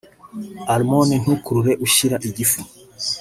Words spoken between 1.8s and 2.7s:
ushyira igifu